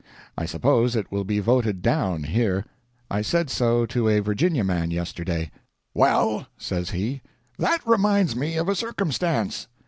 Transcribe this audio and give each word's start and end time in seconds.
I 0.35 0.47
suppose 0.47 0.95
it 0.95 1.11
will 1.11 1.23
be 1.23 1.37
voted 1.37 1.83
down 1.83 2.23
here. 2.23 2.65
I 3.11 3.21
said 3.21 3.51
so 3.51 3.85
to 3.85 4.09
a 4.09 4.17
Virginia 4.19 4.63
man 4.63 4.89
yesterday. 4.89 5.51
"Well," 5.93 6.47
says 6.57 6.89
he, 6.89 7.21
"that 7.59 7.85
reminds 7.85 8.35
me 8.35 8.57
of 8.57 8.67
a 8.67 8.73
circumstance. 8.73 9.67